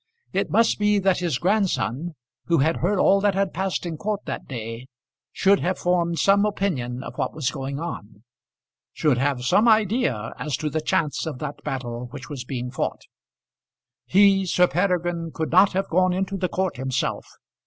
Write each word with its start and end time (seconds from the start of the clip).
It 0.33 0.49
must 0.49 0.79
be 0.79 0.97
that 0.97 1.19
his 1.19 1.37
grandson, 1.37 2.15
who 2.45 2.57
had 2.57 2.77
heard 2.77 2.97
all 2.97 3.21
that 3.21 3.35
had 3.35 3.53
passed 3.53 3.85
in 3.85 3.97
court 3.97 4.21
that 4.25 4.47
day, 4.47 4.87
should 5.31 5.59
have 5.59 5.77
formed 5.77 6.17
some 6.17 6.43
opinion 6.43 7.03
of 7.03 7.19
what 7.19 7.35
was 7.35 7.51
going 7.51 7.79
on, 7.79 8.23
should 8.93 9.19
have 9.19 9.45
some 9.45 9.67
idea 9.67 10.33
as 10.39 10.57
to 10.57 10.71
the 10.71 10.81
chance 10.81 11.27
of 11.27 11.37
that 11.37 11.61
battle 11.63 12.07
which 12.09 12.29
was 12.31 12.43
being 12.43 12.71
fought. 12.71 13.01
He, 14.07 14.47
Sir 14.47 14.65
Peregrine, 14.65 15.29
could 15.31 15.51
not 15.51 15.73
have 15.73 15.87
gone 15.87 16.13
into 16.13 16.35
the 16.35 16.49
court 16.49 16.77
himself. 16.77 17.27